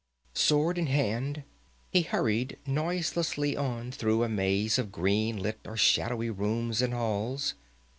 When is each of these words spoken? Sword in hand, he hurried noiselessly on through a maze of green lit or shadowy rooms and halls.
Sword 0.33 0.79
in 0.79 0.87
hand, 0.87 1.43
he 1.91 2.01
hurried 2.01 2.57
noiselessly 2.65 3.55
on 3.55 3.91
through 3.91 4.23
a 4.23 4.29
maze 4.29 4.79
of 4.79 4.91
green 4.91 5.37
lit 5.37 5.59
or 5.63 5.77
shadowy 5.77 6.31
rooms 6.31 6.81
and 6.81 6.91
halls. 6.91 7.53